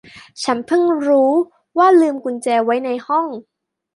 [0.43, 1.31] ฉันเพิ่งรู้
[1.77, 3.27] ว่าลืมกุญแจไว้ในห้อง